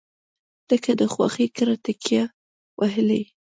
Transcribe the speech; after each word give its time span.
لکه 0.69 0.91
د 1.01 1.03
خواښې 1.13 1.45
کره 1.57 1.75
تکیه 1.85 2.23
وهلې. 2.79 3.23